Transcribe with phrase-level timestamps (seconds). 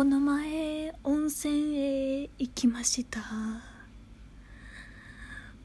[0.00, 3.20] この前温泉へ行きました。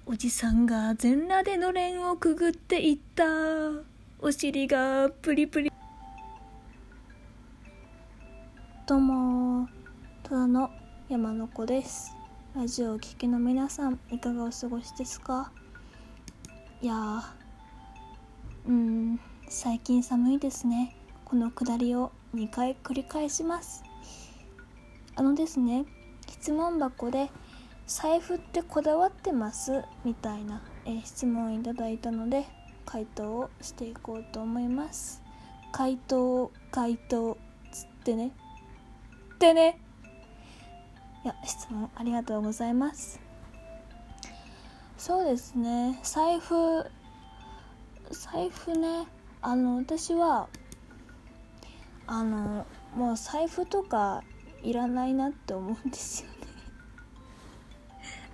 [0.06, 3.24] おじさんが全裸でのれんをくぐっていった。
[4.20, 5.72] お尻がプリプリ。
[8.86, 9.70] どうも
[10.24, 10.70] ただの
[11.08, 12.14] 山の子です。
[12.58, 15.50] ラジオをお聴きの皆さんいかがお過ごしですか？
[16.82, 17.22] いやー
[18.68, 20.94] うん最近寒いですね。
[21.24, 23.85] このくだりを2回繰り返します。
[25.16, 25.86] あのですね
[26.28, 27.32] 質問箱で
[27.88, 32.46] 「財布ってこだわってます?」みたいな、えー、質問をいただいたので
[32.86, 35.22] 回答をしていこうと思います。
[35.72, 37.38] 回答回答
[37.72, 38.32] つってね。
[39.36, 39.80] ってね。
[41.24, 43.20] いや質問ありがとうございます。
[44.98, 46.00] そうですね。
[46.04, 46.86] 財布
[48.12, 49.08] 財布ね。
[49.42, 50.48] あの私は
[52.08, 54.24] あのもう財布とか
[54.66, 56.36] いらないなって思うんですよね。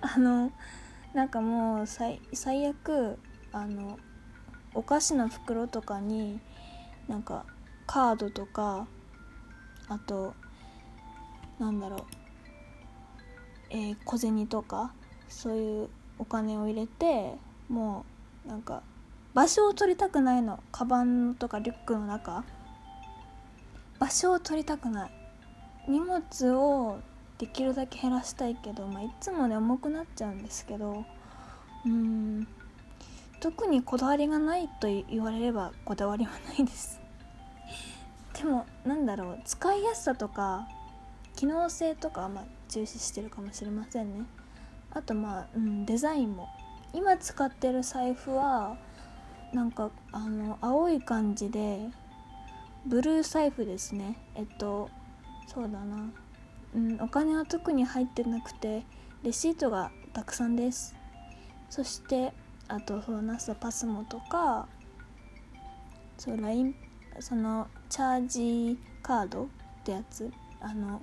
[0.00, 0.50] あの
[1.12, 3.18] なんかもう最最悪
[3.52, 3.98] あの
[4.74, 6.40] お菓子の袋とかに
[7.06, 7.44] なんか
[7.86, 8.86] カードとか
[9.88, 10.34] あと
[11.58, 12.00] なんだろう
[13.70, 14.92] えー、小銭とか
[15.28, 17.36] そういうお金を入れて
[17.68, 18.04] も
[18.46, 18.82] うなんか
[19.34, 20.62] 場所を取りたくないの。
[20.72, 22.44] カバンとかリュックの中。
[23.98, 25.21] 場所を取りたくない。
[25.88, 27.00] 荷物を
[27.38, 31.04] できるだけ減らしたいけど、まあ、いつもね重くなっちゃうんですけど
[31.84, 32.46] うん
[33.40, 37.00] 特にこだわりがないと言われればこだわりはないです。
[38.38, 40.68] でもなんだろう使いやすさとか
[41.34, 44.24] 機能性とかはまあ重視してるかもしれませんね。
[44.92, 46.48] あとまあ、うん、デザインも。
[46.94, 48.76] 今使ってる財布は
[49.52, 51.88] なんかあの青い感じで
[52.84, 54.18] ブルー財布ですね。
[54.36, 54.88] えっと
[55.46, 56.12] そうだな。
[56.74, 58.84] うんお金は特に入ってなくて
[59.22, 60.94] レシートがたくさんです。
[61.68, 62.32] そして
[62.68, 64.68] あとそうなすパスモとか
[66.18, 66.74] そう LINE
[67.20, 69.46] そのチャージカードっ
[69.84, 71.02] てやつあの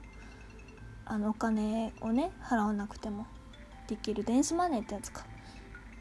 [1.05, 3.25] あのお金をね払わなくても
[3.87, 5.25] できる電子マネーってやつか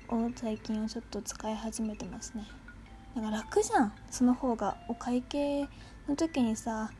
[0.09, 2.45] を最近はちょっと使い始めてますね。
[3.17, 3.93] だから楽じゃん。
[4.11, 5.67] その方がお会計
[6.09, 6.91] の時にさ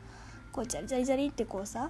[0.59, 1.89] こうジャリジャリジャリってこうさ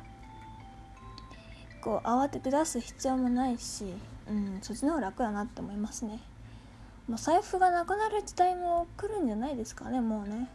[1.82, 3.86] こう慌てて出す必要もないし、
[4.30, 6.20] うん、そっちの方が楽だなって思いますね。
[7.08, 10.48] もう財布がなくなる時代も来るんじゃないですかねもうね、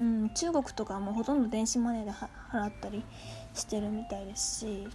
[0.00, 3.02] うん、中国とかもほとんど電子マネーで払ったり
[3.54, 4.86] してるみたいですし、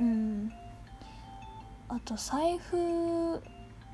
[0.00, 0.52] うん、
[1.88, 3.40] あと財布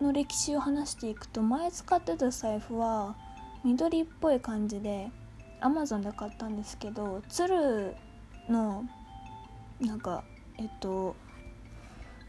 [0.01, 3.15] の歴史を話していくと前使ってた財布は
[3.63, 5.11] 緑っぽい感じで
[5.61, 7.95] アマゾンで買ったんですけど鶴
[8.49, 8.85] の
[9.81, 10.25] なんか
[10.59, 11.17] えっと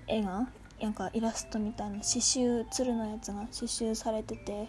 [0.07, 0.47] 絵が
[0.81, 4.67] なんかイラストみたいな刺繍鶴のやつが刺繍されてて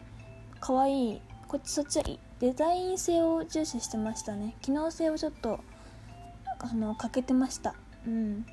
[0.60, 2.04] 可愛いこっちそっちは
[2.38, 4.56] デザイン性を重視してましたね。
[4.62, 5.60] 機能性をちょっと
[6.58, 7.74] あの欠けてました。
[8.06, 8.44] うん。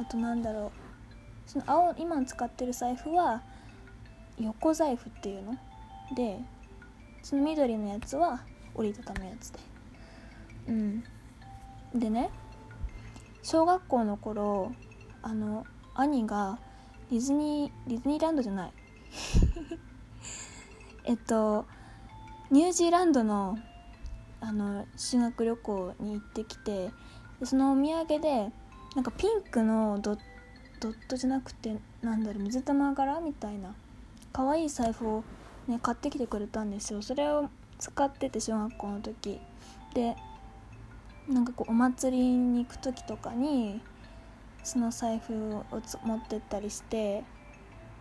[0.00, 0.72] あとなんだろ
[1.46, 1.50] う。
[1.50, 3.42] その青今使ってる財布は
[4.38, 5.56] 横財布っていうの？
[6.16, 6.40] で
[7.22, 8.40] その緑のやつは
[8.76, 9.58] 折りたたむやつで。
[10.68, 11.04] うん。
[11.94, 12.30] でね
[13.42, 14.72] 小学校の頃
[15.22, 15.64] あの
[15.94, 16.58] 兄が
[17.10, 18.72] ディズニーディズニーランドじゃない。
[21.04, 21.66] えっと
[22.50, 23.58] ニュージーランドの
[24.40, 26.90] あの修学旅行に行ってきて
[27.42, 28.52] そのお土産で
[28.94, 30.16] なんかピンクのド
[30.80, 33.74] ドットじゃなくてなんだろう水玉柄みたいな
[34.32, 35.24] 可愛い財布を、
[35.66, 37.00] ね、買ってきてくれたんですよ。
[37.00, 37.48] それを
[37.78, 39.40] 使ってて小学校の時。
[39.94, 40.16] で
[41.28, 43.80] なんかこうお祭りに行く時とかに
[44.62, 45.64] その財布を
[46.04, 47.24] 持ってったりして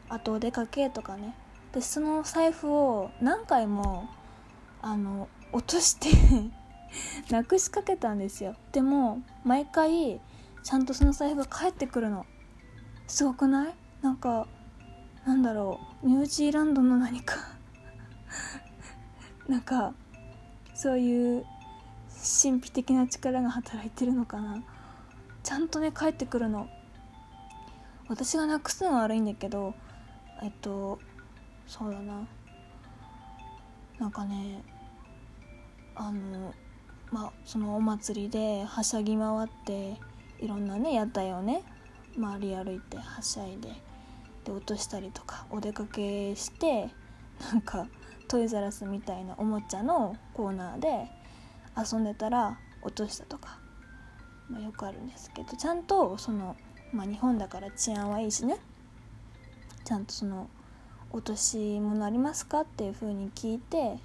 [0.10, 1.36] あとお出かけとかね。
[1.74, 4.08] でその財布を何回も
[4.82, 6.10] あの落として
[7.32, 8.56] なくしかけたんですよ。
[8.72, 10.22] でも毎回
[10.64, 12.26] ちゃんとその財布が返ってくるの。
[13.08, 13.76] すごくない？
[14.02, 14.48] なんか
[15.26, 16.08] なんだろう。
[16.08, 17.36] ニュージーランドの何か
[19.48, 19.94] なんか
[20.74, 21.46] そういう
[22.42, 24.64] 神秘的な力が働いてるのかな。
[25.44, 26.68] ちゃんとね帰ってくるの。
[28.08, 29.74] 私がなくすのは悪いんだけど
[30.42, 31.00] えっと
[31.68, 32.28] そうだな。
[34.00, 34.64] なんかね
[35.96, 36.54] あの
[37.12, 39.98] まあそのお祭りではしゃぎ回って
[40.40, 41.64] いろんなね屋台をね
[42.20, 43.70] 回り歩いてはしゃいで
[44.44, 46.90] で落としたりとかお出かけして
[47.52, 47.88] なんか
[48.26, 51.08] トイザラスみたいなおもちゃのコーナーで
[51.78, 53.66] 遊んでたら落としたとか
[54.50, 56.56] まあ、よくあるんですけどちゃんとその、
[56.94, 58.58] まあ、日本だから治安はいいしね
[59.84, 60.50] ちゃんとその
[61.12, 63.98] 「落とし物ありますか?」っていうふうに聞いて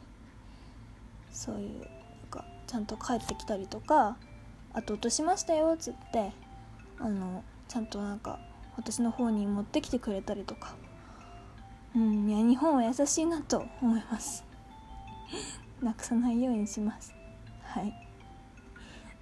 [1.32, 1.88] そういうなん
[2.30, 4.16] かちゃんと帰ってきたりとか
[4.72, 6.32] 「あと落としましたよ」っつって
[6.98, 8.38] あのちゃんとなんか
[8.76, 10.74] 私の方に持ってきてくれたりとか
[11.94, 14.44] うんいや日本は優しいなと思います。
[15.82, 17.14] なくさないようにします。
[17.62, 17.92] はい。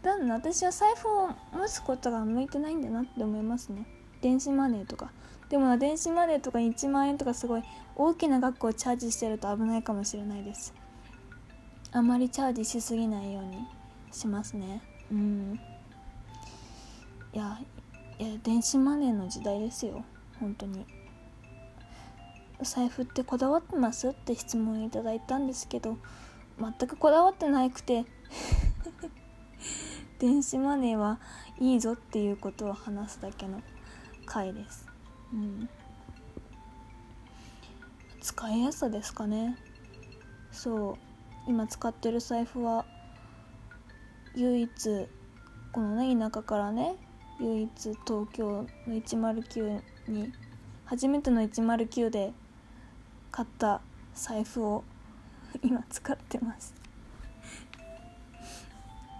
[0.02, 3.86] だんだん私は財布を持つことが向いてないんだなって思いますね。
[4.20, 5.10] 電子マネーとか。
[5.48, 7.62] でも電子マネーとか1万円とかすごい
[7.96, 10.74] 大きな額をチャージしてると危ないかもしれないです。
[11.90, 13.66] あまりチャージしすぎないように
[14.12, 14.82] しますね。
[15.10, 15.58] うん。
[17.32, 17.58] いや
[18.18, 20.04] いや電子マネーの時代ですよ。
[20.38, 20.84] 本当に。
[22.62, 25.98] 財布ってこだわってますって質問いただいたんですけど
[26.58, 28.04] 全くこだわってなくて
[30.18, 31.20] 電子マネーは
[31.60, 33.62] いいぞっていうことを話すだけの
[34.26, 34.86] 回です、
[35.32, 35.68] うん、
[38.20, 39.56] 使いやすさですかね。
[40.52, 41.08] そう。
[41.48, 42.84] 今使ってる財布は
[44.34, 45.06] 唯一
[45.72, 46.94] このね田舎からね
[47.40, 50.30] 唯一東京の109に
[50.84, 52.34] 初めての109で
[53.30, 53.80] 買った
[54.14, 54.84] 財布を
[55.62, 56.74] 今使ってます。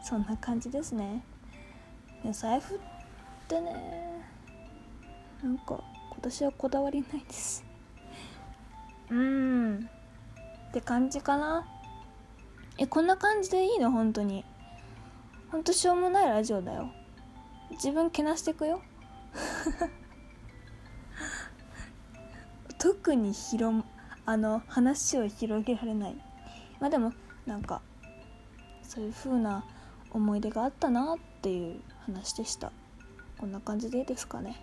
[0.02, 1.22] そんな感じですね。
[2.32, 2.78] 財布っ
[3.46, 4.25] てね
[5.43, 7.64] なんか今年はこだわりないです。
[9.10, 9.90] うん。
[10.69, 11.66] って感じかな。
[12.76, 13.90] えこんな感じでいいの？
[13.90, 14.44] 本当に。
[15.50, 16.90] ほんとしょうもないラジオだよ。
[17.70, 18.82] 自分けなしてくよ。
[22.78, 23.84] 特に広
[24.29, 26.17] あの話を広げられない。
[26.81, 27.15] まあでも
[27.47, 27.81] なんか
[28.83, 29.65] そういう風な
[30.11, 32.71] 思い出があったなっていう話でした。
[33.39, 34.61] こんな感じでいいですかね。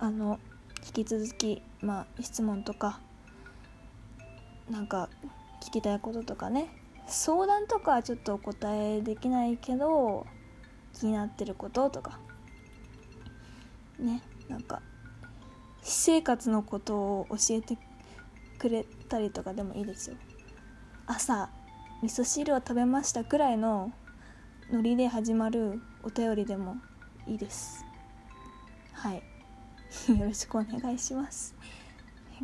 [0.00, 0.40] あの
[0.84, 2.98] 引き続きまあ質問とか
[4.68, 5.10] なんか
[5.62, 6.66] 聞きたいこととかね。
[7.06, 10.26] 相談とかはちょっとお答えできないけど
[10.92, 12.18] 気になってることとか。
[14.00, 14.82] ねなんか
[15.84, 17.78] 私生活のことを教えて
[18.56, 20.16] くれたりとかでもいいですよ。
[21.06, 21.50] 朝
[22.02, 23.92] 味噌汁を食べましたくらいの
[24.70, 26.76] ノリで始まるお便りでも
[27.26, 27.84] いいです。
[28.92, 29.22] はい。
[30.18, 31.54] よろしくお願いします。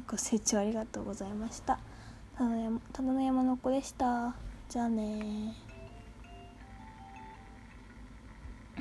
[0.06, 1.78] ご清聴ありがとうございました。
[2.38, 2.44] た
[3.02, 4.34] だの山の子でした。
[4.68, 5.54] じゃあね